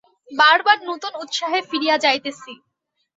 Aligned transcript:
বার 0.31 0.59
বার 0.65 0.77
নূতন 0.87 1.13
উৎসাহে 1.23 1.59
ফিরিয়া 1.69 1.95
যাইতেছি। 1.97 2.51